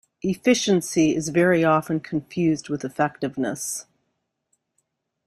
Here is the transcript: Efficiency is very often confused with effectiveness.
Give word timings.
Efficiency 0.23 1.15
is 1.15 1.29
very 1.29 1.63
often 1.63 1.99
confused 1.99 2.69
with 2.69 2.83
effectiveness. 2.83 3.85